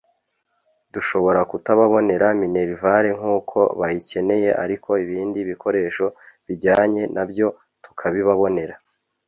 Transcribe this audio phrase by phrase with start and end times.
[0.93, 6.05] dushobora kutababonera Minerval nk’uko bayikeneye ariko ibindi bikoresho
[6.47, 7.47] bijyanye nabyo
[7.85, 8.75] tukabibabonera